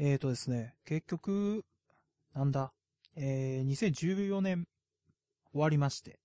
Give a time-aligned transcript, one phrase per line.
[0.00, 1.64] えーとですね、結局、
[2.32, 2.72] なんだ、
[3.16, 4.68] えー、2014年
[5.52, 6.20] 終わりまして。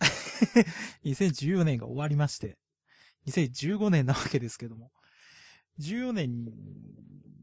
[1.04, 2.58] 2014年が終わりまして、
[3.28, 4.90] 2015年なわけですけども、
[5.78, 6.46] 14年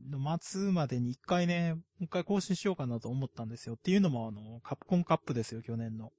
[0.10, 3.76] の末までに一回ね、もう一回更新しようかなと思ったんですよ。
[3.76, 6.12] っていうのもあの、カプコンカップですよ、去年の。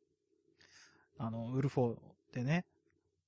[1.18, 2.64] あの、ウルフォーでね、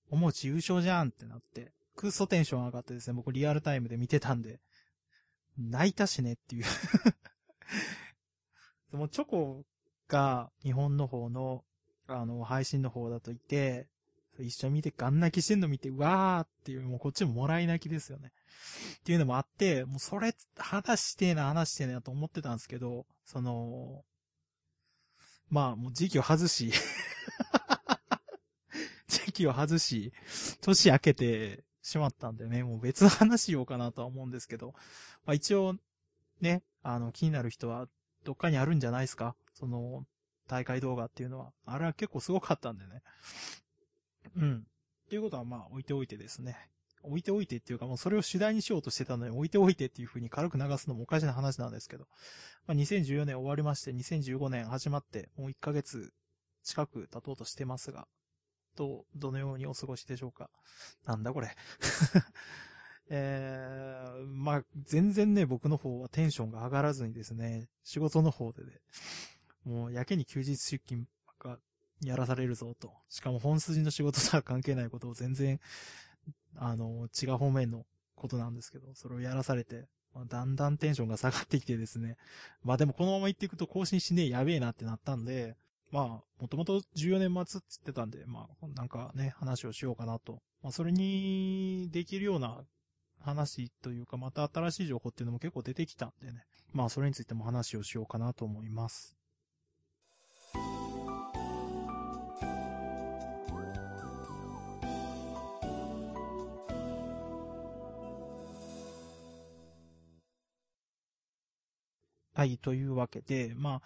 [0.09, 4.61] お餅優勝じゃんってなって、クーソテンション上がってですね、僕リアルタイムで見てたんで、
[5.59, 6.65] 泣いたしねっていう
[8.91, 9.65] でもチョコ
[10.09, 11.65] が日本の方の、
[12.07, 13.89] あの、配信の方だといて、
[14.39, 18.33] 一緒に見てガン泣きしてんの見て、うわーっていう、もうこっちももらい泣きですよね。
[18.99, 24.05] っていうのもあって、もうそれ、話してな、話してえなと思ってたんですけど、その、
[25.51, 26.73] まあもう時期を外し
[29.07, 30.13] 時期を外し、
[30.63, 34.75] 年明けてしまったんでね、もう別の話しようかなとは思うんですけど、
[35.27, 35.77] まあ一応、
[36.41, 37.89] ね、あの、気になる人は
[38.25, 39.37] どっかにあるんじゃないですか？
[39.53, 40.07] その、
[40.49, 41.53] 大会動画っていうのは。
[41.67, 43.03] あれは結構すごかったんでね。
[44.37, 44.67] うん。
[45.07, 46.57] っていうことはまあ置いておいてですね。
[47.03, 52.07] 置いておいてっていうかもうそれを主題にしようとしてたのに置いておいてっていう風に軽く流すのもおかしな話なんですけど。
[52.67, 56.15] まあ2014年終わりまして2015年始まってもう1ヶ月
[56.63, 58.09] 近く経とうとしてますが、
[58.75, 60.51] と、どのようにお過ごしでしょうか？
[61.07, 61.49] なんだこれ？
[63.11, 68.71] えー、まあ、全然ね、僕の方はテンションが上がらずにですね、仕事の方でね、
[69.65, 71.59] もうやけに休日出勤ばっか
[72.03, 72.93] やらされるぞと。
[73.09, 75.61] しかも本筋の仕事とは関係ないことを全然、
[76.57, 82.17] あの、違う方面のことなんですけど、それをやらされて、まあ、だんだんテンションが下がってきてですね。
[82.63, 85.57] まあでもこのまま行っていくと更新しねえやべえなってなったんで、
[85.95, 90.43] まあ、もともと14年末って言ってたんで、まあ、なんかね、話をしようかなと。
[90.61, 92.65] まあ、それにできるような
[93.21, 96.43] 話というか、また新しい情報っていうのも結構出てきたんでね。
[96.73, 99.17] まあ、それについても話をしようかなと思います。
[112.35, 113.83] はい、というわけで、まあ、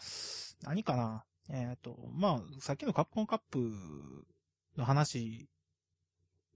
[0.63, 1.28] 何かな。
[1.51, 3.73] えっ、ー、と、まあ、さっきのカプコンカップ
[4.77, 5.49] の話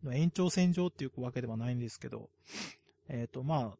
[0.04, 2.28] の延長線上っていうわけではないんですけど、
[3.08, 3.78] えっ、ー、と、まあ、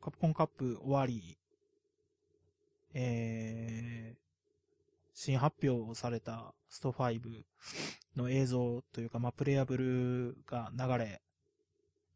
[0.00, 1.36] カプコンカップ終わり、
[2.94, 4.18] えー、
[5.14, 7.20] 新発表されたスト5
[8.16, 11.20] の映像というか、まあ、プレイアブルが流れ、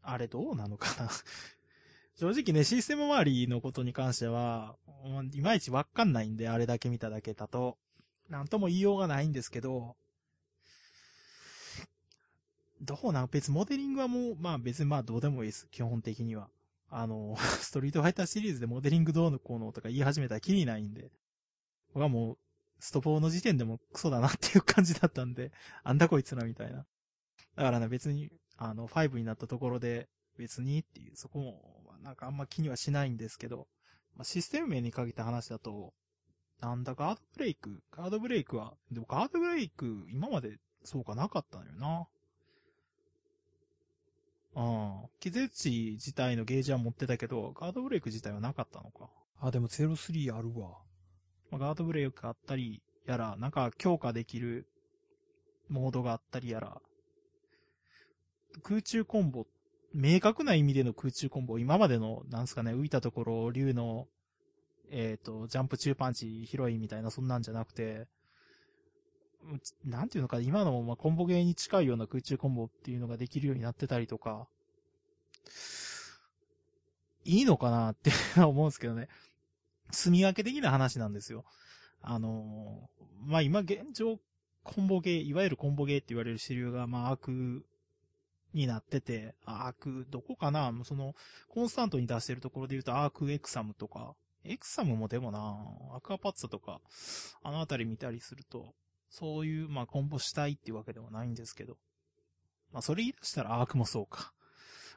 [0.03, 1.11] あれどうなのかな
[2.17, 4.77] 正直ね、システム周りのことに関しては、
[5.33, 7.77] いまいちわかんないんで、あれだけ見ただけだと。
[8.29, 9.97] なんとも言いようがないんですけど、
[12.81, 13.29] どうなん？
[13.31, 15.69] 別モデリングはもう、まあ別にまあどうでもいいです。
[15.71, 16.49] 基本的には。
[16.91, 21.11] あの、 ストリートファイターシリーズでモデリングどうのこうのとか言い始めたらきりないんで。
[21.89, 22.39] 僕はもう、
[22.81, 25.53] スト4の時点でもクソだなっていう感じだったんで、
[25.85, 26.87] あんだこいつらみたいな。
[27.57, 33.69] だからね、別に、あの、5になったところで、別にっていう、そこも、なんかあんま気にはしないんですけど、
[34.15, 35.95] まあ、システム面に限った話だと、
[36.61, 37.83] なんだ、ガードブレイク？
[37.91, 42.07] ガードブレイクは、でもガードブレイク、今までそうかなかったのよな。
[44.57, 45.09] うん。
[45.21, 49.11] 気絶値自体のゲージは持ってたけど、ガードブレイク自体はなかったのか。
[49.41, 50.79] あ、でも03あるわ。
[51.51, 54.67] まあ、ガードブレイクあったり、やら、なんか強化できる
[55.69, 56.81] モードがあったりやら、
[58.63, 59.47] 空中コンボ、
[59.93, 64.07] 明確な意味での空中コンボ、今までの、なんすかね、浮いたところ、竜の
[64.91, 68.07] えっ、ー、と、ジャンプ中パンチ広いみたいな、そんなんじゃなくて、
[69.85, 74.47] なんていうのか、今の、まコンボゲーに近いような空中コンボっていうのができるようになってたりとか、
[77.25, 79.09] いいのかなって思うんですけどね。
[79.91, 81.45] 住み分け的な話なんですよ。
[82.01, 84.19] あのー、まあ、今現状、
[84.63, 87.67] コンボゲー、いわゆるコンボゲーって言われる主流が、まあ、アーク
[88.53, 91.15] になってて、アーク、どこかなその、
[91.49, 94.15] コンスタントに出してるところで言うと、アークエクサムとか、
[94.45, 96.81] エクサムもでもな、アクアパッツァとか、
[97.43, 98.75] あのあたり見たりすると、
[99.09, 101.77] そういう、まあ、コンボしたいっていうわけではないんですけど。
[102.73, 104.33] まあ、それ言い出したらアークもそうか。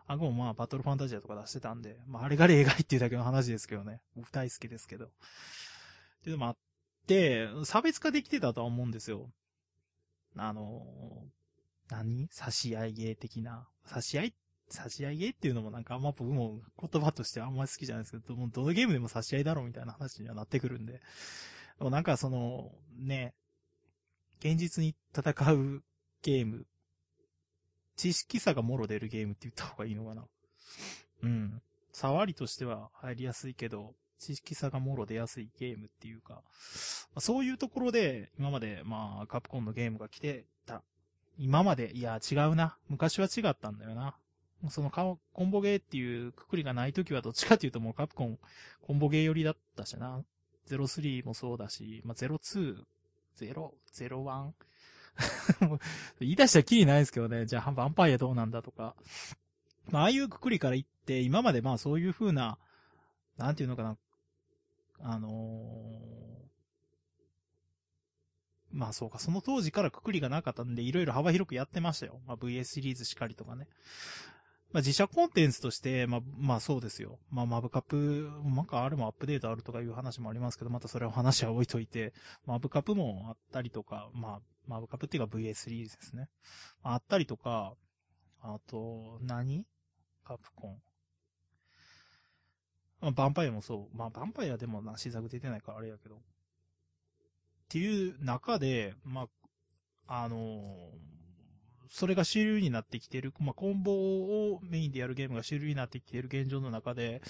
[0.07, 4.01] アークもまあ、バトルファンタジアとか出してたんで、まあ、あれが例外っていうだけの話ですけどね。
[4.15, 5.11] 僕大好きですけど。
[6.25, 6.57] でもあっ
[7.05, 9.29] て、差別化できてたとは思うんですよ。
[10.35, 10.83] あの、
[11.89, 12.27] 何？
[12.31, 13.67] 差し合い芸的な？
[13.85, 14.33] 差し合いっ
[14.69, 20.93] 差し合いゲーっていうのもなんかあんま僕も言葉としてあんまり好きじゃないですけど、もうどのゲームでも差し合いだろうみたいな話にはなってくるんで。
[20.93, 20.99] で
[21.79, 23.33] もなんかその、ね、
[24.39, 25.83] 現実に戦う
[26.21, 26.65] ゲーム、
[27.95, 30.25] 知識差がもろ出るゲームって言った方がいいのかな。
[31.23, 31.61] うん。
[31.91, 36.43] 触りとしては入りやすいけど、知識差がもろ出やすいゲームっていうか、
[37.15, 40.83] ま、そういうところで、今まで、まあ、カプコンのゲームが来てた。
[41.37, 42.77] 今まで、いや、違うな。
[42.89, 44.15] 昔は違ったんだよな。
[44.69, 48.39] そのコンボゲーっていうくくりがないときはどっちかっていうともうカプコン、
[48.81, 50.23] コンボゲー寄りだったしな。
[50.69, 52.83] 03もそうだし、まあ、02、
[53.39, 54.51] 0、01
[56.19, 57.45] 言い出したらきりないですけどね。
[57.45, 58.95] じゃあ、ヴァンパイアどうなんだとか。
[59.89, 62.57] まあ、ああいうくくりから言って、今までまあそういう風な、
[63.37, 63.97] なんていうのかな。
[64.99, 72.19] あのー、まあそうか、その当時からくくりがなかったんで、いろいろ幅広くやってましたよ。
[72.27, 73.67] まあ VS シリーズしかりとかね。
[74.71, 77.19] まあ自社コンテンツとして、まあ、まあそうですよ。
[77.31, 82.13] まあマブカップ、なんかあれもアップデートあるとかいう話もありますけど、またそれは話は置いといて、
[82.45, 86.29] マブカップもあったりとか、まあ、マブカップっていうか VS シリーズですね。
[86.83, 87.73] あったりとか、
[88.41, 89.65] あと、何？
[90.25, 90.81] カプコン。
[92.99, 93.97] まあ、バンパイアもそう。
[93.97, 96.15] まあ、バンパイアでもな、新作出てないからあれやけど。
[96.15, 96.19] っ
[97.69, 99.27] ていう中で、ま
[100.07, 101.16] あ、あのー、
[101.89, 103.91] それが主流になってきてる、まあ、コンボ
[104.53, 107.21] をメインでやるゲームが主流になってきてる現状の中で、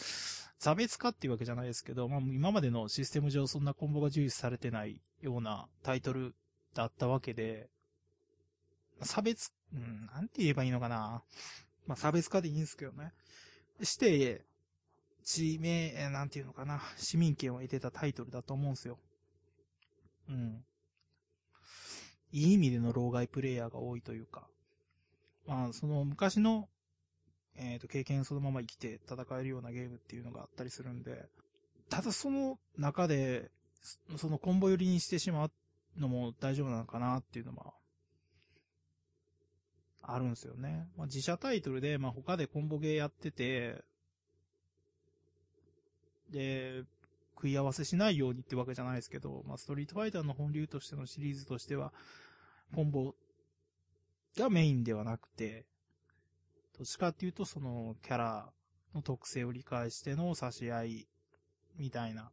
[0.59, 6.36] 差別化っていうわけじゃないですけど、まあ、今までのシステム上そんなコンボが重視されてないようなタイトル
[6.74, 7.69] だったわけで、
[9.01, 11.21] 差別、うん、なんて言えばいいのかな。
[11.86, 13.13] まあ、差別化でいいんですけどね。
[13.83, 14.45] して、
[15.24, 16.81] 地名、なんていうのかな。
[16.98, 18.98] 市民権を得てたタイトルだと思うんですよ。
[20.30, 20.63] うん。
[22.37, 24.47] いい意味での老害プレイヤーが多いというか。
[25.47, 26.69] まあ、その昔の、
[27.55, 31.25] えっ、ー、と、経験そのまま生きて戦えるようなゲームっていうのがあったりするんで、
[31.89, 33.49] ただその中で、
[34.17, 35.51] そのコンボ寄りにしてしまう
[35.97, 37.73] のも大丈夫なのかなっていうのは、
[40.03, 40.87] あるんですよね。
[40.95, 43.83] まあ、自社タイトルで、まあ、他でコンボゲーやってて、
[46.29, 46.83] で、
[47.37, 51.93] 食い合わせしないようにってわけじゃないですけど、まあ、ストリートファイターの本流としてのシリーズとしては、
[52.73, 53.13] コンボ
[54.37, 55.65] がメインではなくて、
[56.77, 58.49] どっちかっていうとそのキャラ
[58.95, 61.07] の特性を理解しての差し合い
[61.77, 62.31] みたいな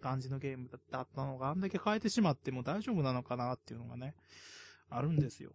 [0.00, 4.14] 感じのゲームだったのがあんだけ変えてしまっても大丈夫なのかなっていうのがね、
[4.90, 5.52] あるんですよ。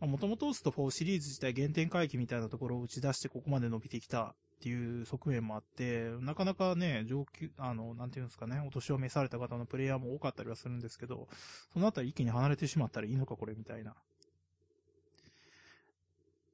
[0.00, 11.28] もともとオスト4シリーズ自体原点回帰みたいなところを打ち出してここまで伸びてきたっていう側面もあって、なかなかね、上級、あの、なんていうんですかね、お年を召された方のプレイヤーも多かったりはするんですけど、
[11.72, 13.94] そのあたり一気に離れてしまったらいいのかこれみたいな。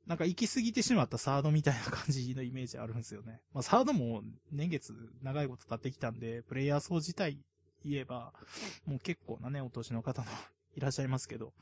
[0.07, 3.41] なんか行き過ぎてしまったサードみたいな感じのイメージあるんですよね。
[3.53, 7.41] まあサードも年月長いこと経ってきたんで、プレイヤー層自体
[7.85, 8.33] 言えば、
[8.87, 10.29] もう結構なね、お年の方の
[10.77, 11.53] いらっしゃいますけど、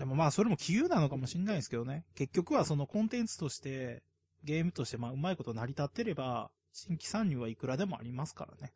[0.00, 2.06] でもまあそれも杞憂なのかもしんないですけどね。
[2.14, 4.02] 結局はそのコンテンツとして、
[4.44, 8.72] ゲームとしてまあうまいこと成り立ってれば、新規参入はいくらでもありますからね。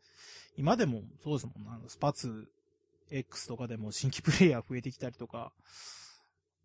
[0.59, 1.81] 今でもそうですもんな。
[1.89, 2.47] スパツ
[3.11, 5.53] X とかでも新規プレイヤー増えてきたりとか、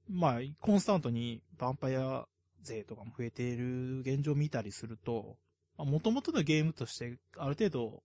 [0.09, 2.25] まあ、コンスタントにヴァンパイア
[2.61, 5.37] 勢とかも増えている現状を見たりすると、
[5.77, 8.03] まあ、元々のゲームとしてある程度、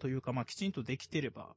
[0.00, 1.54] というかまあきちんとできてれば、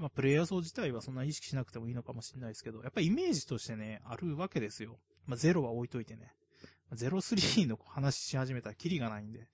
[0.00, 4.98] まあ、プレイヤー層自体はそんな意識しなくてもいいのかもしれないですけど、やっぱイメージとしてね、あるわけですよ。
[5.26, 6.32] まあ、ゼロは置いといてね。
[6.92, 9.46] ゼロ3の話し始めたらキリがないんで、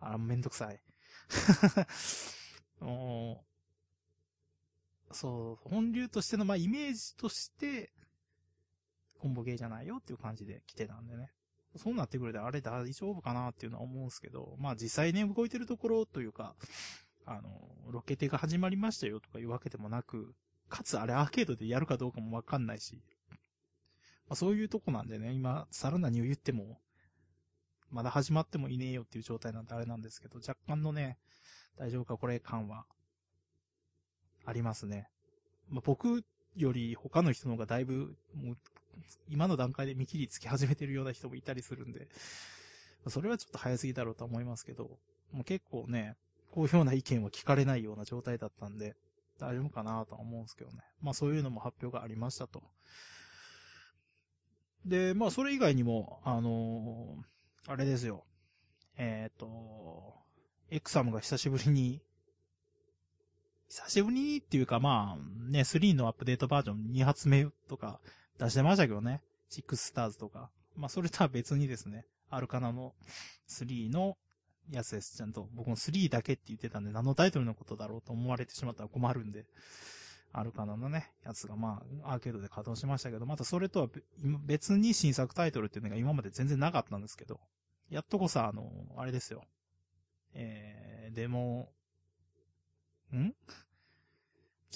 [0.00, 0.82] あら、めんどくさい。
[5.12, 7.92] そう、本流としての、まあ、イメージとして、
[9.20, 11.30] コンボゲーじゃないよっていう感じで来てたんでね。
[11.76, 16.56] そうなってくると、あれ大丈夫かなっていうのは思うんですけど、まあ実際ね、動いてるところというか、
[17.26, 17.50] あの、
[17.90, 20.34] ロケテが始まりましたよとかいうわけでもなく、
[20.68, 23.02] かつあれアーケードでやるかどうかもわかんないし、
[24.28, 26.78] まあ、そういうとこなんでね、今、さら何を言っても、
[27.90, 31.18] まだ始まってもいねえよっていう状態なんであれなんですけど、若干のね、
[31.76, 32.86] 大丈夫かこれ感は、
[34.44, 35.08] ありますね。
[35.68, 36.24] まあ、僕
[36.56, 38.56] より他の人の方がだいぶ、もう、
[39.28, 42.08] 今の段階で見切りつき始めてるような人もいたりするんで、
[43.08, 44.98] それはちょっと早すぎだろうと思いますけど、
[45.32, 46.16] もう結構ね、
[46.52, 48.94] こういうような意見は聞かれないような状態だったんで、
[49.38, 50.82] 大丈夫かなとは思うんですけどね。
[51.00, 52.62] まあそういうのも発表がありましたと。
[54.84, 58.24] で、まあそれ以外にも、あのー、あれですよ。
[58.98, 60.14] えっ、ー、と、
[60.70, 62.02] エクサムが久しぶりに、
[63.70, 67.98] 久しぶりにっていうかまあ、ね、3のアップデートバージョン2発目とか
[68.38, 69.22] 出してましたけどね。
[69.50, 70.50] 6スターズとか。
[70.76, 72.94] まあそれとは別にですね、アルカナの
[73.48, 74.16] 3の
[74.70, 75.16] やつです。
[75.16, 75.48] ちゃんと。
[75.54, 79.44] 僕も3だけって言ってたんで、何のタイトルのことだろうと思われてしまったら困るんで。
[80.32, 83.88] アルカナのね、やつがまあ、アーケードで稼働しましたけど、またそれとは
[84.46, 87.38] 別に新作タイトルっていうのが今まで全然なかったんですけど、
[87.90, 89.44] やっとこさ、あの、あれですよ。
[90.32, 91.68] えー、デモ、
[93.14, 93.34] ん？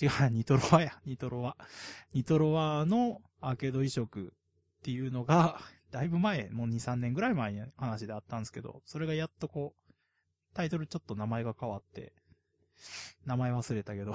[0.00, 1.57] 違う、ニトロワや、ニトロワ。
[2.12, 4.35] ニトロワのアーケード移植
[4.78, 5.59] っていうのが、
[5.90, 9.93] だいぶ前、もう2、3年ぐらい前に話であったんですけど、それがやっとこう、
[10.55, 12.12] タイトルちょっと名前が変わって、
[13.25, 14.12] 名前忘れたけど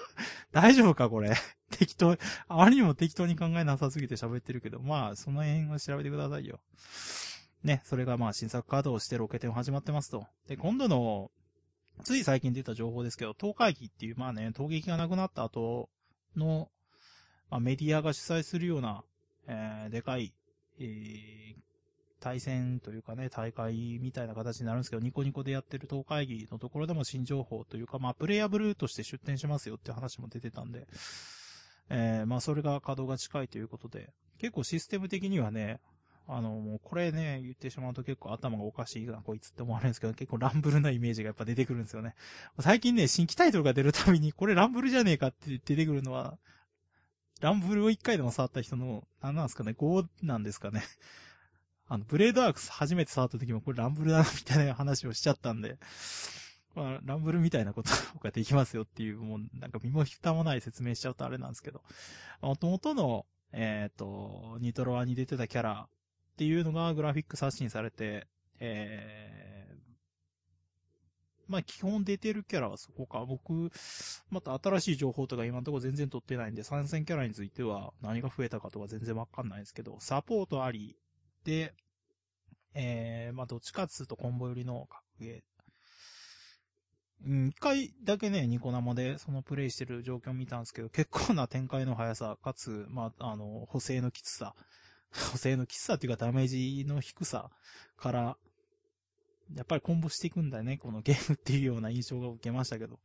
[0.52, 1.34] 大丈夫かこれ？
[1.70, 2.16] 適当、
[2.48, 6.60] あまりにも適当に考えなさすぎて喋ってるけど、まあ、その辺を調べてくださいよ。
[7.62, 10.26] ね、それがまあ新作稼働してロケテン始まってますと。
[10.46, 11.30] で、今度の、
[12.04, 15.90] つい最近出た情報ですけど、東海機っていうまあね、闘撃がなくなった後
[16.36, 16.70] の、
[17.50, 19.04] まあメディアが主催するような、
[19.46, 20.32] えー、でかい、
[20.80, 21.56] えー、
[22.20, 30.86] 対戦というかね、大会みたいな形になるんですけど、ニコニコでやってる東会議のところでも新情報というか、まあ、プレイヤブルーとして出展しますよって話も出てたんで、
[31.90, 35.80] えー、まあ、それが稼働が近いということで、結構システム的にはね、
[36.30, 42.14] あの、もうこれね、言ってしまうと結構頭がおかしいな、こいつって思われるんですけど、結構ランブルなイメージがやっぱ出てくるんですよね。
[42.60, 46.36] 最近ね、新規タイトルが出るたびに、これランブルじゃねえかって出てくるのは、
[47.40, 50.82] ランブルを一回でも触った人の、何なんですかね、5なんですかね。
[51.86, 55.78] あの、ブレードアークス初めて触った時もこれランブルだな、みたいな話をしちゃったんで、
[56.74, 57.90] まあ、ランブルみたいなこと
[58.22, 61.82] ができますよっていう、もうなんか身も蓋もない説明しちゃうとあれなんですけど、
[62.40, 68.26] 元々の、えっ、ー、と、ニトロワに出てたキャラっていうのがグラフィック刷新されて、
[68.60, 69.57] えー、
[71.48, 73.24] まあ基本出てるキャラはそこか。
[73.24, 73.70] 僕、
[74.30, 80.96] また新しい情報とか今のところ全然取ってないんで、参戦キャラについては何が増えたかとか全然わかんないですけど、サポートあり、
[81.44, 81.74] で、
[82.74, 85.42] えー、まあ、どっちかっつうとコンボ寄りの格ゲー。
[87.26, 94.54] うん、一回だけね、ニコ生でそのプレイしてる状況を見たんですけど、結構な展開の速さ、かつ、まあ、あの、補正のきつさ、
[95.32, 97.50] 補正のきつさっていうかダメージの低さ
[97.96, 98.36] から、
[99.54, 102.98] やっぱりコンボしていくんだよね、このゲームっていうような印象が受けましたけど。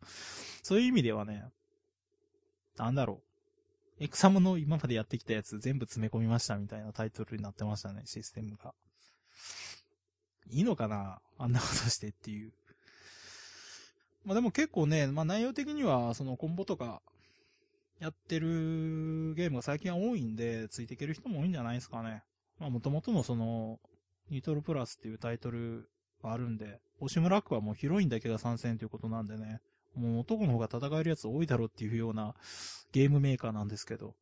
[0.62, 1.46] そういう意味ではね、
[2.78, 3.22] なんだろ
[4.00, 4.04] う。
[4.04, 8.74] エクサムの今までやってきたやつ全部詰め込みましたみたいなタイトルになってましたね、システムが。
[10.50, 11.22] いいのかな？
[11.38, 12.52] あんなことしてっていう。
[14.26, 17.02] まあでも結構ね、まあ内容的にはそのコンボとか
[18.00, 18.48] やってる
[19.36, 22.24] ゲームが最近は多いんで、ついていける人も多いんじゃないですかね。
[22.60, 23.80] まあ元々のその、
[24.30, 25.88] ニトルプラスっていうタイトル
[26.32, 29.60] あるんで、オシムラックはもうヒロインだけが参戦ということなんでね。
[29.96, 32.34] もう男の方が戦えるやつ多いだろうっていうような
[32.92, 34.16] ゲームメーカーなんですけど。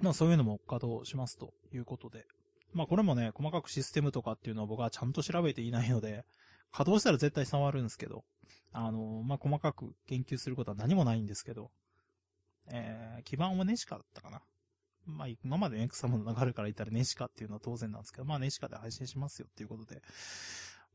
[0.00, 2.26] まあそういうのも稼働しますということで。
[2.72, 6.24] まあこれもね、細かくシステムとかっていうのは僕はちゃんと調べていないので、
[6.72, 8.24] 稼働したら絶対触るんですけど、
[8.72, 11.70] あの、まあ細かく研究することは何もないんですけど、
[12.68, 14.42] えー、基盤はネシカだったかな。
[15.06, 20.02] まあ今までエクサムの流れから言ったらネシカっていうのは当然なんですけど、まあネシカで配信しますよっていうことで、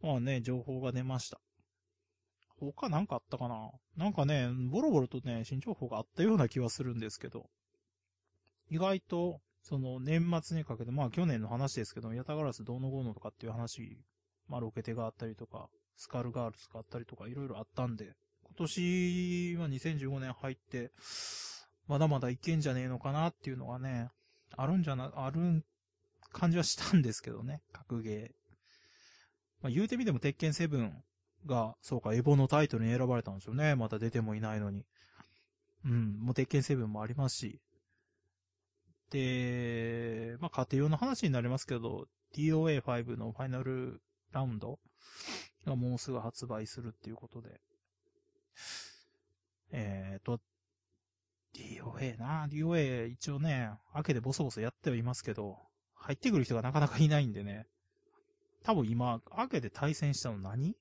[0.02, 1.40] まあね、情報が出ました。
[2.60, 3.72] 他なんかあったかな？
[3.98, 7.50] なんかね、ボロボロとね、新情報があったような気はするんですけど、
[8.70, 14.00] 意外と、その年末にかけて、まあ去年の話ですけど、ヤタガラスどうのこうのとかっていう話、
[14.48, 20.92] まあロケテがあったりとか、スカルガールズがあったりとか、いろいろあったんで、今年は2015年入って、
[21.88, 24.10] まだまだいけんじゃねえのかなっていうのがね、
[24.56, 25.64] あるんじゃな、ある
[26.32, 28.41] 感じはしたんですけどね、格ゲー。
[29.62, 30.92] まあ言うてみても鉄拳7
[31.46, 33.76] が、そうか、エボのタイトルに選ばれたんですよね。
[33.76, 34.86] また出てもいないのに。
[35.86, 37.62] うん、もう鉄拳7もありますし。
[39.10, 44.02] で、まあ、家庭用の話になりますけど、DOA5 のファイナル
[44.32, 44.80] ラウンド
[45.66, 47.60] がもうすぐ発売するっていうことで。
[49.74, 50.40] えーと、
[51.54, 55.58] DOA な DOA 一応ね、明けでボソボソやってはいますけど、
[55.96, 57.68] 入ってくる人がなかなかいないんでね。
[58.64, 60.76] 多分今、明けで対戦したの何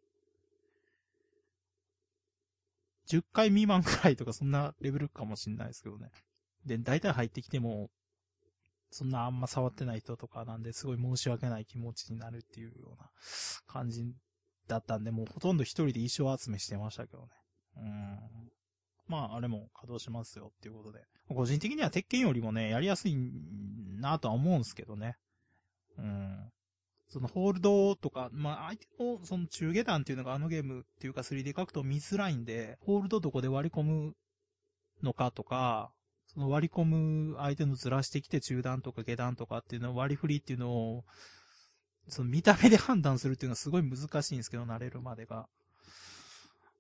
[3.09, 6.11] ？10回未満くらいとかそんなレベルかもしんないですけどね。
[6.65, 7.91] で、大体入ってきても、
[8.91, 13.11] そんなあんま触ってない人とかなんで、すごい申し訳ない気持ちになるっていうような
[13.67, 14.15] 感じ
[14.69, 17.29] だったんで、もうほとんど一人で衣装集めしてましたけどね。
[17.77, 18.19] うん。
[19.07, 21.05] まあ、あれも稼働しますよっていうことで。
[21.29, 23.17] 個人的には鉄拳よりもね、やりやすい
[24.01, 25.17] なとは思うんですけどね。
[25.99, 26.53] うん。
[27.11, 34.15] そのホールドとか、まあ相手のその中下段っていうのがあのゲームっていうか 3D 書くと見づらいんで、ホールドどこで割り込む
[35.03, 35.93] のかとか、
[36.27, 41.05] その割り込む相手のずらしてきて中段とか下段とかっていうのを割り振りっていうのを、
[42.07, 45.49] その見た目で判断するっていうのはすごい難しいんですけど、慣れるまでが。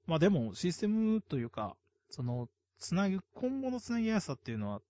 [0.06, 1.76] まあでもシステムというか、
[2.08, 4.80] そのつなぎ、今後のつなぎやすさっていうのは、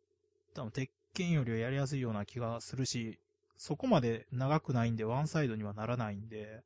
[0.54, 3.18] 多分鉄拳よりはやりやすいような気がするし、
[3.60, 6.62] そこまで長くないんでワンサイドにはならないんで、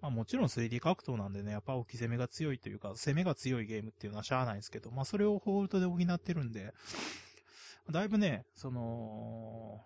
[0.00, 6.72] まあもちろん 3D 格闘なんでね、やっぱ置き攻めが強いというか、攻めが強いゲームっていうのはしゃあないんですけど、まあそれをホールドで補ってるんで、
[7.90, 9.82] だいぶね、その、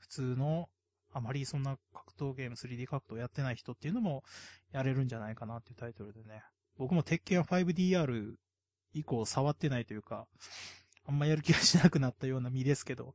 [0.00, 0.68] 普通の、
[1.14, 4.22] あまりそんな格闘ゲーム、3D 格闘やってない人っていうのも
[4.70, 6.42] やれるんじゃないかなっていうタイトルでね。
[6.76, 8.34] 僕も鉄拳は 5DR
[8.92, 10.26] 以降触ってないというか、
[11.06, 13.14] あんまやる気がしなくなったような身ですけど、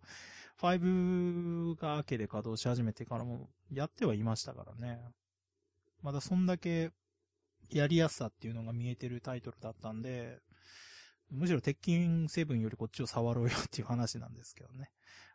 [0.59, 4.99] 5が明けで稼働し始めてからもやってはいましたからね。
[6.01, 6.91] まだそんだけ
[7.71, 10.39] やりやすさっていうのが見えてるタイトルだったんで、
[11.31, 14.91] むしろ鉄筋7よりこっちを触ろうよっていう話なんですけどね。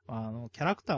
[0.07, 0.95] あの、キャラクタ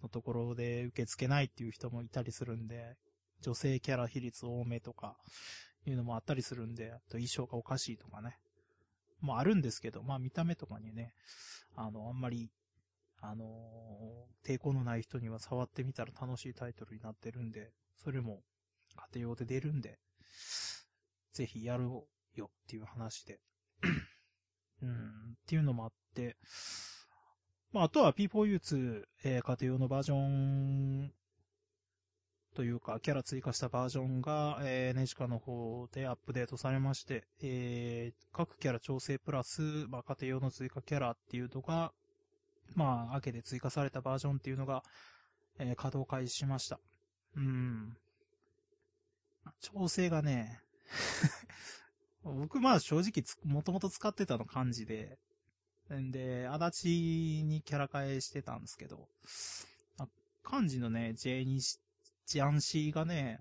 [0.00, 2.96] ーのところで受け付けないっていう人もいたりするんで、
[3.42, 5.16] 女性キャラ比率多めとか、
[5.86, 8.38] いうのもあったりするんで、あと衣装がおかしいとかね。
[9.20, 11.12] もあるんですけど、まあ見た目とかにね、
[11.76, 12.50] あの、あんまり、
[13.20, 18.42] あのー、抵抗のない人には触ってみたら楽しいタイトルになってるんで、それも
[19.12, 19.98] 家庭用で出るんで、
[21.32, 23.40] ぜひやろうよっていう話で。
[24.82, 24.94] うん、っ
[25.46, 26.36] ていうのもあって、
[27.72, 31.12] まあ、あとは P4U2、えー、家庭用のバージョン
[32.54, 41.92] というか、キャラ追加したバージョンが、えー、ネジカの方でアップデートされまして、えー、各キャラ調整プラス、まあ、家庭用の追加キャラっていうのが、
[42.74, 44.82] まあ、明けで追加されたバージョンっていうのが、
[45.58, 46.80] えー、稼働開始しました。
[47.36, 47.96] うん。
[49.60, 50.60] 調整がね、
[52.22, 55.18] 僕まあ正直もともと使ってたの漢字で、
[55.92, 59.08] んで、足立にキャラ変えしてたんですけど、
[60.42, 63.40] 漢字のね、J にジャンシーがね、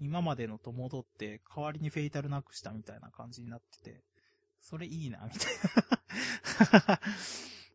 [0.00, 4.02] 今までのと戻って、代わりにフェイタルなくしたみたいな感じになってて、
[4.60, 7.00] それいいな、みたいな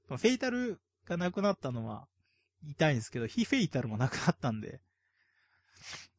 [0.08, 2.08] フェイタルがなくなったのは
[2.66, 4.80] 痛いんですけど、非フェイタルもなくなったんで、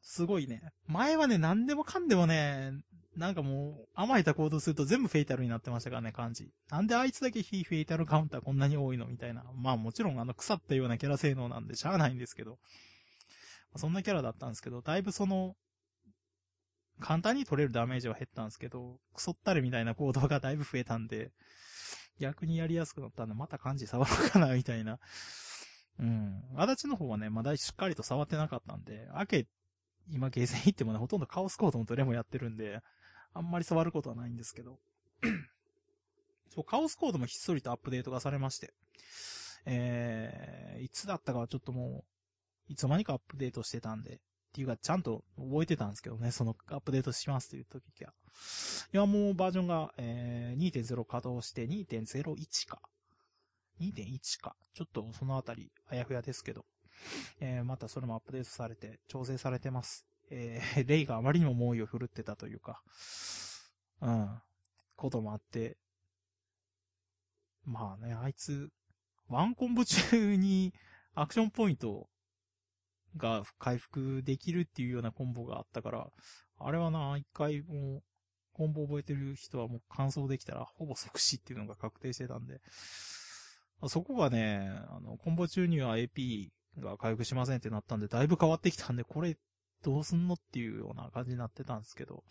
[0.03, 0.63] すごいね。
[0.87, 2.73] 前はね、何でもかんでもね、
[3.17, 6.51] なんかもう、甘えた行動すると全部フェイタルになってましたからね、感じ。
[6.71, 9.45] なんであいつだけ非フェイタルカウンターこんなに多いのみたいな。
[9.55, 12.59] まあもちろんあの腐ったようなキャラ性能なんでしゃあないんですけど。
[13.77, 15.57] そんなキャラだったんですけど、だいぶその、
[17.01, 21.33] 簡単に取れるダメージは減ったんですけど、クソったれみたいな行動がだいぶ増えたんで、
[22.19, 24.99] 逆にやりやすくなったんで、また漢字触ろうかな、みたいな。
[25.99, 26.43] うん。
[26.57, 29.47] 足立の方はね、まだしっかりと触ってなかったんで、明け、
[30.11, 32.81] 今ゲーセン行ってもね、ほとんどカオスコードのトレもやってるんで、
[33.35, 34.79] あんまり触ることはないんですけど。
[36.55, 38.73] そう、カオスコードもひっそりとアップデートがされまして。
[39.65, 42.05] えー、いつだったかはちょっとも
[42.69, 44.21] う、いつの間にかアップデートしてたんで、
[44.59, 48.13] っていうか、ちゃんと覚えてたんですけどね、そのアップデートしますという時は。
[48.93, 52.81] 今もうバージョンが、えー、2.0稼働して2.01か。
[53.81, 54.57] 2.1か。
[54.75, 56.65] ちょっとそのあたり、あやふやですけど。
[57.39, 60.09] えー、またそれもアップデートされて、調整されてます。
[60.29, 62.83] えー、 レイがあまりにも猛威を振るってたというか、
[64.01, 64.43] うん、
[64.97, 65.79] こともあって、
[67.65, 68.73] まあね、あいつ、
[69.29, 70.75] ワンコンボ中に
[71.15, 72.11] アクションポイントを
[73.17, 76.09] が回復できるっていうようなコンボがあったから、
[76.59, 78.03] あれはな、一回もう、
[78.53, 82.61] コンボ覚えてる人はもう完走できたらほぼ即死っていうのが確定してたんで、
[83.87, 89.37] そこがね、あの、コンボ中には AP が回復しませんってなったんで、だいぶ変わってきたんで、これ
[89.85, 92.25] どうすんのっていうような感じになってたんですけど、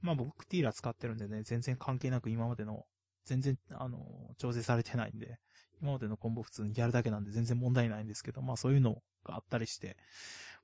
[0.00, 2.84] まあ僕ティーラ使ってるんでね、全然関係なく今までの、
[3.26, 5.38] 全然、あの、調整されてないんで、
[5.82, 9.96] 今までのコンボ普通にやるだけなんで全然問題ないんですけど、まあそういうのがあったりして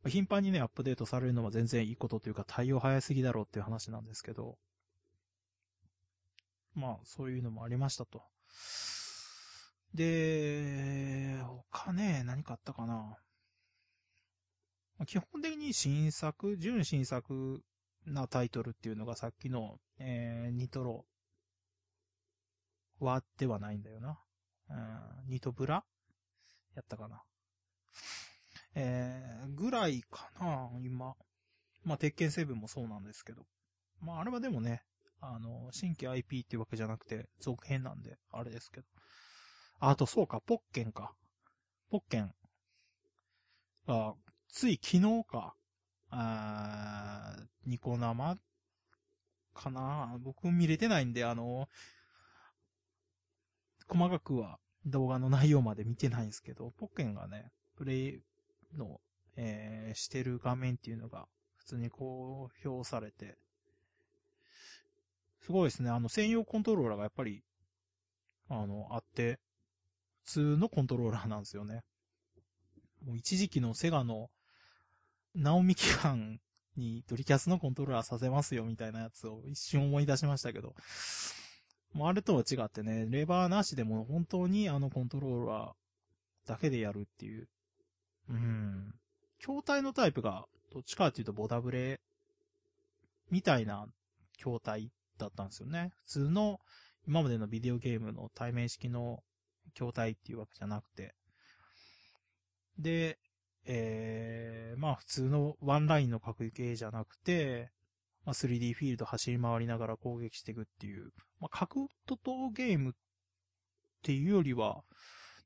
[0.03, 4.59] ま、頻繁にね、アップデートされるのは全然いいことというか対応早すぎだろうっていう話なんですけど、
[6.75, 8.23] まあそういうのもありましたと。
[9.95, 11.39] で、
[11.71, 13.19] 他ね、何かあったかな。
[15.07, 17.63] 基本的に新作、純新作
[18.07, 21.05] なタイトルっていうのがさっきの、えー、ニトロ
[23.05, 24.19] はではないんだよな。
[24.71, 25.85] うん、ニトブラ？
[26.75, 27.23] やったかな。
[28.75, 31.15] えー、ぐらいかな、今。
[31.85, 33.43] まあ、鉄拳7もそうなんですけど。
[34.01, 34.83] まあ、あれはでもね、
[35.21, 38.87] あの、新規 IP っていうわけじゃなくて、続編なんで、あれですけど。
[39.81, 41.13] あと、そうか、ポッケンか。
[41.91, 42.33] ポッケン。
[43.87, 44.15] あ、
[44.49, 45.55] つい昨日か。
[46.15, 47.35] あ
[47.65, 48.39] ニコ生
[49.55, 51.69] かな僕見れてないんで、あの、
[53.93, 58.21] 細かくは動画の内容まで見てないんですけど、ポッケンがね、プレイ
[58.77, 59.01] の、
[59.37, 61.27] えー、してる画面っていうのが
[61.57, 63.37] 普通に公表されて、
[65.41, 65.91] すごいですね。
[65.91, 67.43] あの、専用コントローラーがやっぱり、
[68.49, 69.41] あの、あって、
[70.25, 71.83] 普通のコントローラーなんですよね。
[73.05, 74.31] もう一時期のセガの、
[75.35, 76.39] ナオミ期間
[76.77, 80.75] にドリキャスのコントローラーさせますよみたいなやつを一瞬思い出しましたけど、
[81.93, 87.49] もうあれとは違ってね、レバーなしでも本当にあのコントローラーだけでやるっていう。
[88.31, 88.95] うん。
[89.41, 92.01] 筐体のタイプが、どっちかっていうとボダブレ
[93.31, 93.87] みたいな
[94.39, 95.93] 筐体だったんですよね。
[96.07, 96.61] 普通の
[97.07, 99.23] 今までのビデオゲームの対面式の
[99.75, 101.15] 筐体っていうわけじゃなくて。
[102.79, 103.19] で、
[103.65, 107.71] えー、まあ普通のワンラインの格ゲーじゃなくて、
[108.25, 112.93] まあ、3D フィールド走り回りながら攻撃していくっていう、まあ、格闘ゲームっ
[114.03, 114.83] ていうよりは、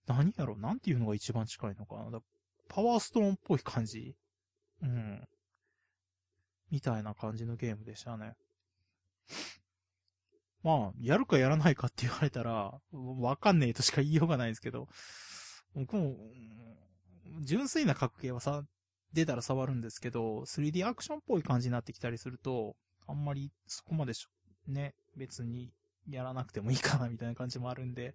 [0.07, 2.21] 何やろなんていうのが一番近いのかな
[2.69, 4.15] パワーストーンっぽい感じ
[4.83, 5.25] うん。
[6.71, 8.35] みたいな感じのゲームでしたね。
[10.63, 14.89] まあ、やるかやらないかって言われたら、わかんねえとしか言いようがないんですけど、
[15.75, 16.17] 僕も、
[17.43, 18.65] 純粋な格ゲーはさ、
[19.17, 22.77] 出たら触るんですけど、3D アクションっぽい感じになってきたりすると、
[23.09, 24.29] あんまりそこまでしょ、
[24.71, 25.73] ね、別に
[26.09, 28.15] やらなくてもいいかなみたいな感じもあるんで、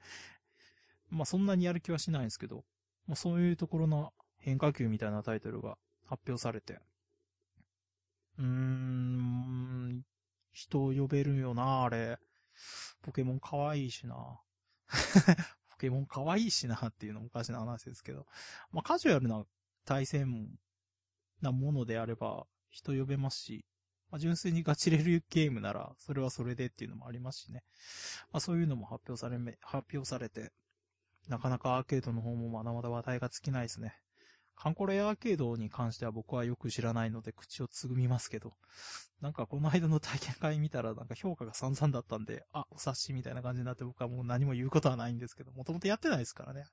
[1.09, 2.63] まあそんなにやる気はしないんですけど、
[3.07, 6.79] まあそういうところの変化球みたいなタイトルが発表されて、
[8.37, 10.03] うーん、
[10.51, 12.19] 人を呼べるよな、あれ。
[13.01, 14.39] ポケモン可愛いしな。
[15.69, 18.27] ポケモン可愛いしなっていうのもおかしな話ですけど。
[18.71, 19.43] まあ、カジュアルな
[19.85, 20.59] 対戦
[21.41, 23.65] なものであれば人呼べますし、
[24.11, 27.63] まあ、純粋にガチレルゲームなら、それはそれでっていうのもありますしね。
[28.31, 30.51] まあ、そういうのも発表されめ、発表されて、
[31.29, 33.95] なかなかアーケードの方もまだまだ話題が尽きないですね。
[34.55, 38.53] カンコレアーケードに関しては僕はよく知らないので口をつぐみますけど、
[39.19, 46.65] なんかこの間の体験会見たらなんか評価が散々だったんで、あ、お察しみたいな感じになって僕はもう何も言うことはないんですけど、もともとやってないですからね。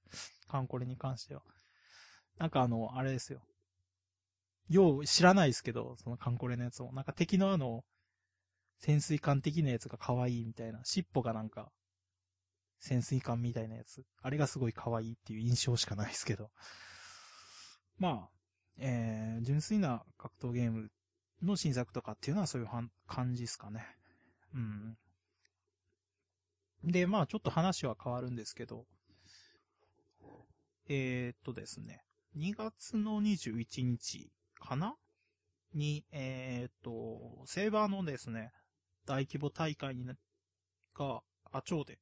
[0.49, 1.43] カンコレに関しては。
[2.39, 3.41] なんかあの、あれですよ。
[4.69, 6.93] よう知らないですけど、そのカンコレのやつも。
[6.93, 7.85] なんか敵のあの、
[8.79, 10.81] 潜水艦的なやつが可愛いみたいな。
[10.85, 11.71] 尻尾がなんか、
[12.79, 14.05] 潜水艦みたいなやつ。
[14.23, 16.51] あれがすごい可愛いっていう印象しかないですけど。
[17.99, 18.31] まあ、
[18.77, 20.91] えー、純粋な格闘ゲーム
[21.43, 22.69] の新作とかっていうのはそういう
[23.07, 23.85] 感じですかね。
[24.55, 24.97] うん。
[26.85, 28.87] で、まあちょっと話は変わるんですけど、
[30.89, 32.05] えー、っとですね、
[32.37, 34.95] 2月の21日かな？
[35.75, 38.53] に、えー、っと、セーバーのですね、
[39.07, 40.05] 大規模大会に
[40.95, 41.99] が、あ、町で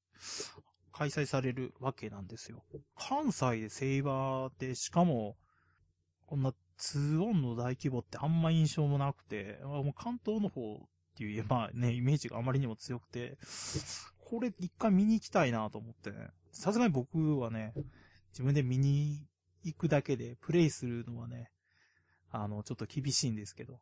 [0.92, 2.64] 開催されるわけなんですよ。
[2.96, 5.36] 関西でセーバーで、しかも、
[6.26, 10.78] こんな2オンの大規模ってあんま印象もなくて、もう関東の方っ
[11.16, 13.38] ていう、まあね、イメージがあまりにも強くて、
[14.18, 16.30] これ一回見に行きたいなと思ってね。
[16.52, 17.74] さすがに僕はね、
[18.30, 19.26] 自分で見に
[19.62, 21.50] 行くだけでプレイするのはね、
[22.42, 23.80] あの、ちょっと厳しいんですけど。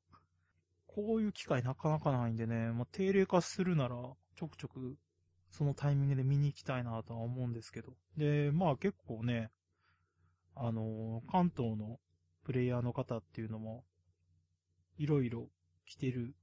[0.86, 3.96] こういう機会なかなかないんでね、まあ、定例化するなら、
[4.36, 4.96] ちょくちょく、
[5.50, 7.94] そのタイミングで見に行きたいなとは思うんですけど。
[8.16, 9.50] で、まあ結構ね、
[10.54, 11.98] あの、関東の
[12.44, 13.84] プレイヤーの方っていうのも、
[14.96, 15.48] いろいろ
[15.84, 16.36] 来てる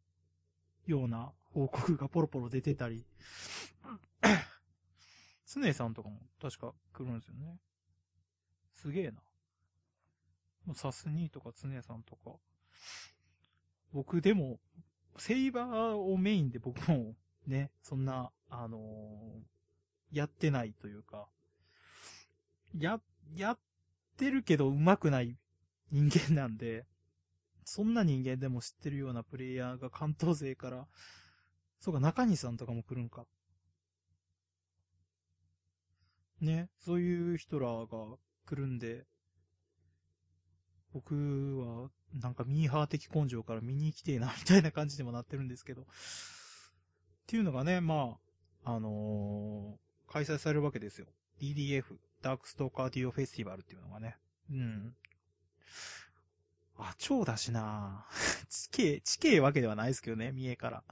[0.85, 3.05] ような報告がポロポロ出てたり、
[5.45, 7.57] つねさんとかも確か来るんですよね。
[8.73, 9.21] すげえな。
[10.65, 12.31] もうサスニーとかつねさんとか。
[13.93, 14.59] 僕でも、
[15.17, 17.15] セイバーをメインで僕も
[17.47, 21.27] ね、そんな、あのー、やってないというか、
[22.77, 23.01] や、
[23.35, 23.59] やっ
[24.17, 25.37] てるけど上手くない
[25.91, 26.85] 人間なんで、
[27.65, 30.87] そんな人間でも知ってるようなプレイヤーが関東勢から、
[31.79, 33.25] そうか、中西さんとかも来るんか。
[36.39, 37.85] ね、そういう人らが
[38.45, 39.05] 来るんで、
[40.93, 45.81] 僕は、なんかミーハー的根性から見に行きてえな、みたいな感じでもなってるんですけど。
[45.81, 45.85] っ
[47.27, 48.17] ていうのがね、ま
[48.65, 51.07] あ、あのー、開催されるわけですよ。
[51.39, 54.17] DDF、ダークストーカーデュオフェスティバルっていうのがね。
[54.51, 54.95] うん。
[56.77, 58.05] あ、超だしな
[58.49, 60.83] 地形、地形わけではないですけどね、三重から。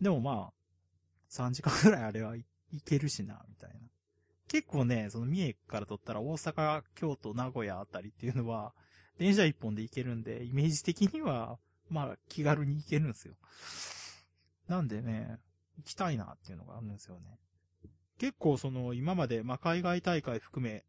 [0.00, 0.52] でもまあ、
[1.30, 2.44] 3時間くらいあれはい、
[2.84, 3.76] けるしな、みたいな。
[4.48, 8.74] 結構ね、その三重から取ったら大阪、京都、名古屋あたりっていうのは、
[9.18, 13.34] 電車一本で行けるんで、イメージ的には、まあ、気軽に行けるんですよ。
[14.68, 15.38] なんでね、
[15.78, 17.38] 行きたいなっていうのがあるんですよね。
[18.18, 20.84] 結構その、今まで、まあ、海外大会含め、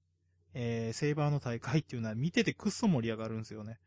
[0.54, 3.80] えー、セーバーの大会っていうのは見ててくっそ盛り上がるんですよね。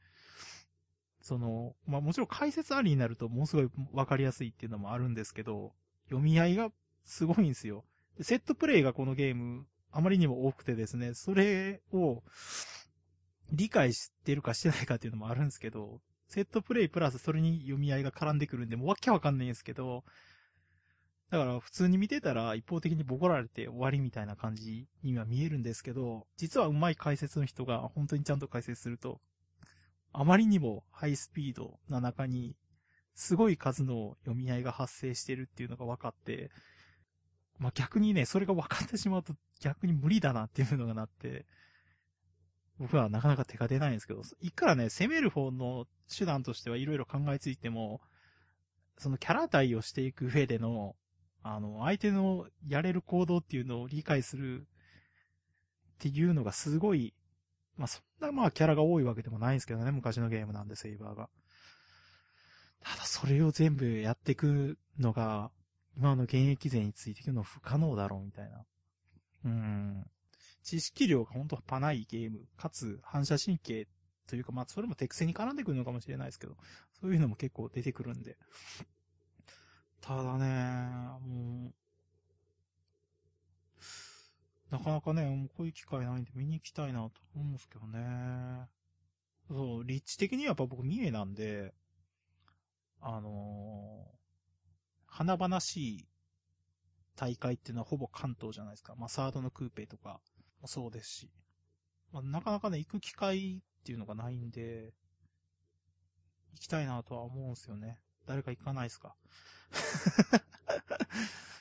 [1.22, 5.72] その、まあ、もちろん解説ありになるともうすごいわかりやすいっていうのもあるんですけど、
[6.06, 6.70] 読み合いが
[7.04, 7.84] すごいんですよ。
[8.20, 12.22] セットプレイがこのゲーム、あまりにも多くてですね、それを
[13.50, 20.04] 理解してるかしてないかっていうのもあるんですけど、セットプレイプラスそれに読み合いが絡んでくるんで、もうわけわかんないんですけど、
[21.30, 29.20] だから普通に見てたら一方的にボコられて終わりみたいな感じには見えるんですけど、実はうまい解説の人が本当にちゃんと解説すると、
[30.12, 32.56] あまりにもハイスピードな中に、
[33.14, 36.50] すごい数の読み合いが発生してるっていうのが分かって、
[37.58, 41.44] まあ、逆にね、それが分かってしまうと逆に無理だなっていうのがなって、
[42.78, 48.00] 僕はなかなか手が出ないんですけど、いくらね、攻める方の手段としてはいろいろ考えついても、
[48.98, 50.94] そのキャラ対をしていく上での、
[51.42, 54.64] あの、相手のやれる行動っていうのを理解するっ
[55.98, 57.14] ていうのがすごい、
[57.76, 61.28] まあ、そんなまあキャラが多いわけでもないんですけどね、昔のゲームなんで、セイバーが。
[62.80, 65.50] ただそれを全部やっていくのが、
[65.96, 68.64] 今の現役勢についていくの不可能だろうみたいな。
[69.44, 70.10] うん。
[70.68, 73.88] 知識量がほんとパないゲーム、かつ反射神経
[74.26, 76.58] というか、まあ、それも手癖に絡んでくるのかもしれないですけど、
[77.00, 78.36] そういうのも結構出てくるんで。
[80.02, 80.46] ただね、
[81.26, 81.74] もう、
[84.70, 88.68] なかなかね、もうこういう機会ないんで見に行きたいなと思うんですけどね。
[89.48, 91.72] そう、立地的にはやっぱ僕三重なんで、
[93.00, 94.16] あのー、
[95.06, 96.08] 華々しい
[97.16, 98.94] 大会っていうのはほぼ関東じゃないですか。
[98.96, 100.20] まあ、サードのクーペとか
[100.60, 101.30] もそうですし。
[102.12, 104.94] まあ、なかなかね、行く機会っていうのがないんで、
[106.52, 108.00] 行きたいなとは思うんですよね。
[108.26, 109.14] 誰か行かないですか？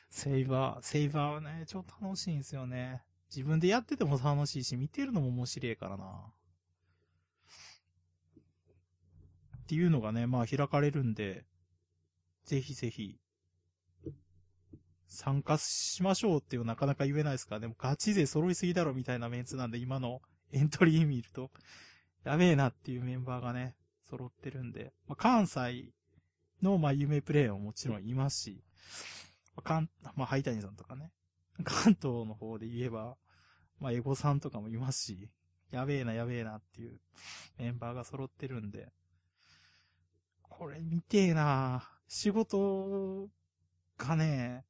[0.09, 3.03] セイバー、セイバーはね、超楽しいんですよね。
[3.29, 6.33] 自分でやってても楽しいし、見てるのも面白いからな。
[9.57, 11.45] っていうのがね、まあ開かれるんで、
[12.45, 13.19] ぜひぜひ、
[15.07, 21.51] 参加しましょうっていうなかなか言えないですから、でもガチ勢揃いすぎだろみたいなメンツなんで、今のエントリー見ると、
[22.23, 23.75] やべえなっていうメンバーがね、
[24.09, 25.91] 揃ってるんで、まあ、関西
[26.61, 28.63] の、まあ、有名プレイヤーももちろんいますし、
[29.55, 31.11] まあ、関、まあ、ハイタニさんとかね、
[31.63, 33.17] 関東の方で言えば、
[33.79, 35.29] まあ、エゴさんとかもいますし、
[35.71, 36.99] やべえな、やべえなっていう
[37.57, 38.91] メンバーが揃ってるんで、
[40.41, 41.87] これ見てえな。
[42.07, 43.27] 仕事
[43.97, 44.65] がね、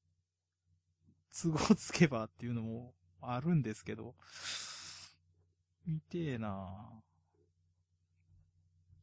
[1.41, 4.15] 都合つけばっていうのもあるんですけど、
[5.85, 7.01] 見てえな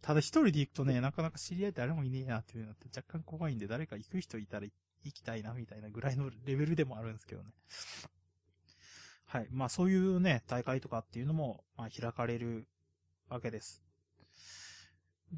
[0.05, 4.67] ただ一人で行くとね、なかなか知り合い誰もいねえなっていうのって若干怖いんで、誰か行く人いたら
[5.03, 7.53] 行きたいなみたいなぐらいのレベルでもあるんですけどね。
[9.25, 9.49] はい。
[9.51, 12.69] まあそういうね、大会とかっていうのも、まあ開かれる
[13.31, 13.83] わけです。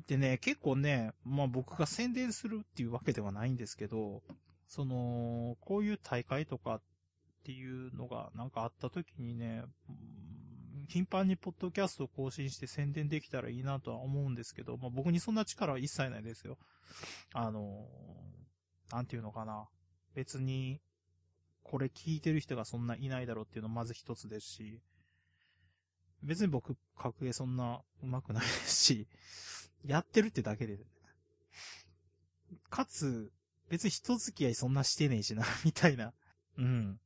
[0.08, 4.24] でね、結構ね、まあ僕が宣伝するっていうわけではないんですけど、
[4.66, 6.80] その、こういう大会とかっ
[7.44, 9.64] ていうのがなんかあった時にね、
[10.88, 16.58] 頻繁にポッドキャストを更新して宣伝できたらいいなとは思うんですけど、まあ僕にそんな力は一切ないですよ。
[17.32, 17.86] あの、
[18.90, 19.68] なんていうのかな。
[20.14, 20.80] 別に、
[21.62, 24.80] これ聞いてる人がそんないないだろうっていうのまず一つですし、
[26.22, 29.08] 別に僕、格ゲーそんな上手くないですし、
[29.84, 30.78] やってるってだけで、
[32.70, 33.32] かつ、
[33.68, 36.12] 別に人付き合いそんなしてねえしな、 みたいな。
[36.58, 37.00] うん。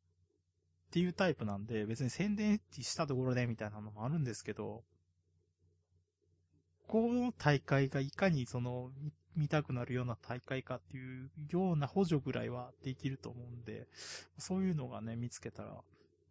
[0.89, 4.85] っていうタイプなんで、別に宣伝したところでみたいなのもあるんですけど、
[6.89, 8.91] この大会がいかにその、
[9.37, 13.87] 見たくなるような大会かっていうような補助ぐらいはできると思うんで、
[14.39, 15.81] そういうのがね、見つけたら、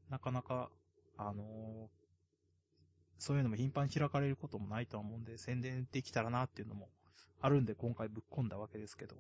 [0.10, 0.70] なかなか、
[1.18, 1.88] あのー、
[3.18, 6.90] そういうのも頻繁に開かれることもないとは思うんで、宣伝できたらなっていうのも
[7.42, 9.16] あるんで、今回ぶっ込んだわけですけど。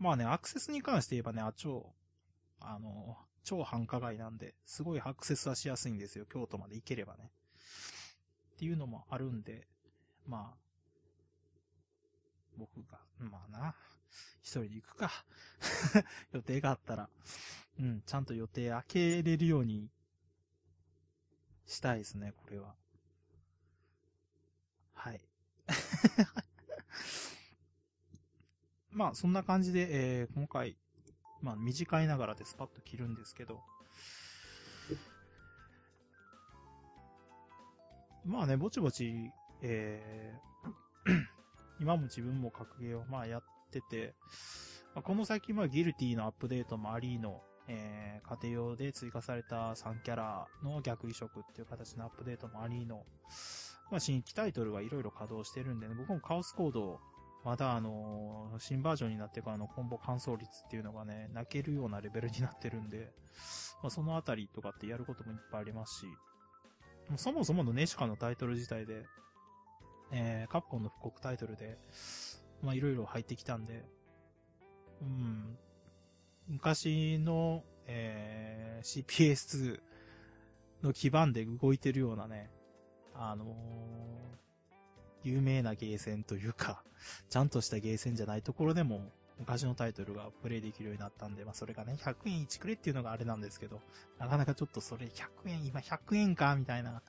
[0.00, 1.92] まあね、アクセスに関して言えばね、あ、超、
[2.58, 6.24] あの、超繁華街なんで、すごいアクセスはしやすいんですよ。
[6.24, 7.30] 京都まで行ければね。
[8.54, 9.68] っていうのもあるんで、
[10.26, 10.58] まあ、
[12.56, 13.74] 僕が、まあな、
[14.42, 15.10] 一人で行くか。
[16.32, 17.10] 予定があったら、
[17.78, 19.90] うん、ちゃんと予定開けれるように
[21.66, 22.74] したいですね、これは。
[24.94, 25.20] はい。
[28.92, 30.76] まあ、そんな感じで、えー、今回、
[31.42, 33.60] まあ短いながらでスパッと切るんですけど、
[38.24, 39.30] まあね、ぼちぼち、
[39.62, 40.50] えー
[41.80, 44.14] 今も自分も格ゲーをまあやってて、
[44.94, 53.06] まあ、この最近はギルティのアップデートもありの、えー、家庭用で追加された3キャラの逆移植っていう形のアップデートもありの、
[53.90, 57.00] まあ新規タイトルはいろいろ稼働してるんでね、僕もカオスコードを
[57.44, 63.12] まだあの、新バージョンになってからのコンボ完走率っていうのがね、泣けるようなレベルになってるんで、
[63.82, 66.06] まあ、そのあたりとかってやることもいっぱいありますし、
[67.08, 69.06] もそもそものネシカのタイトル自体で、
[70.12, 71.78] えー、カプコンの復刻タイトルで、
[72.62, 73.84] まあいろいろ入ってきたんで、
[75.00, 75.56] うん、
[76.48, 79.80] 昔の、えー、CPS2
[80.82, 82.50] の基盤で動いてるようなね、
[83.14, 83.48] あのー、
[85.22, 86.82] 有名なゲーセンというか、
[87.28, 93.80] ちゃんとしたゲーセンじゃないところでも、昔のタイトルがプレイできるようになったんで、まあそれがね、100円1くれっていうのがあれなんですけど、
[94.18, 97.02] なかなかちょっとそれ100円、今100円かみたいな。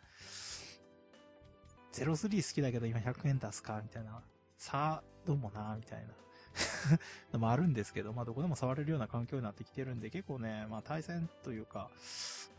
[1.92, 4.24] 03好きだけど今100円出すかみたいな。
[4.58, 6.14] さあ、どうもなみたいな。
[7.34, 11.90] のもあるんですけど、まあどこでも触れるような環境になってきてるんで、結構ね、まあ対戦というか、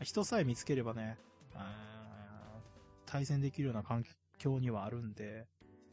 [0.01, 1.17] 人さえ見つければね、
[3.05, 4.03] 対戦できるような環
[4.43, 5.45] 境にはあるんで、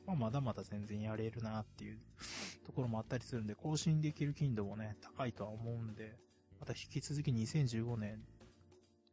[0.07, 1.99] まあ、まだまだ全然やれるなっていう
[2.67, 6.17] ところもあったりするんで、更新できる頻度もね、高いとは思うんで、
[6.59, 8.21] また引き続き2015年、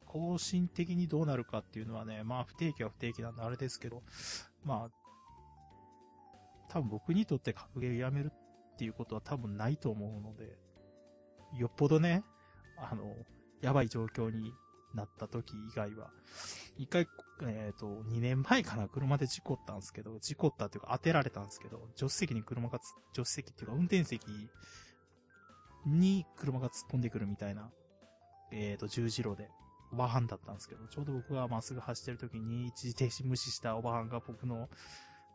[0.05, 4.01] 更新的にどうなるかっていうのはね、まあ不定期は不定期なんであれですけど、
[4.63, 4.91] まあ、
[6.69, 10.57] 多分僕にとって格ゲーやめるっていうことは多分ないと思うので、
[11.57, 12.23] よっぽどね、
[12.77, 13.15] あの、
[13.61, 14.53] やばい状況に
[14.97, 16.11] なった時以外は、
[16.77, 17.07] 一回、
[17.43, 22.79] えっ、ー、と、2年前かな、車で事故ったんですけど、事故ったっていうか当てられたんですけど、助手席に車が
[23.13, 24.25] 助手席っていうか運転席
[25.85, 27.71] に車が突っ込んでくるみたいな、
[28.51, 29.49] えっ、ー、と、十字路で、
[29.91, 34.69] おばはんだったんですけど、ちょうど僕がまっすぐ走ってる時に一時停止無視したおばはんが僕の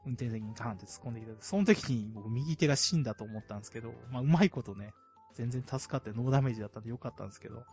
[0.04, 4.92] 運転席にガーンって突っ込んできて、その時に僕右手が死んだと思ったんですけど、まあうまいことね、
[5.34, 7.64] 全然助かってノーダメージだったんでよかったんですけど、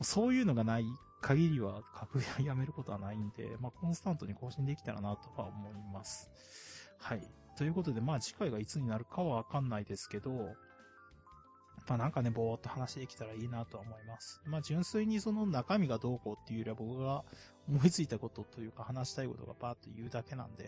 [0.00, 0.84] そういうのがない
[1.20, 6.30] 限りは格ゲーやめることはないんで、まあ、コンスタントに更新できたらなとは思います。
[6.98, 7.22] はい。
[7.56, 10.54] ということで、まあ、次回がいつになるかはわかんないですけど、
[11.88, 14.40] まあなんかね、ぼーっと話できたらいいなとは思います。
[14.46, 17.24] まあ純粋にその中身がどうこうっていうよりは僕が
[17.68, 20.66] 思いついたことというか話したいことがバーッと言うだけなんで、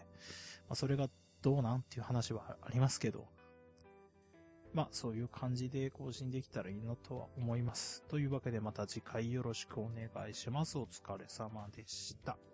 [0.69, 1.09] まあそれが
[1.41, 3.27] どうなんっていう話はありますけど、
[4.75, 8.03] まあ、そういう感じで更新できたらいいなとは思います。
[8.09, 10.79] というわけでまた次回よろしくお願いします。
[10.79, 12.54] お疲れ様でした。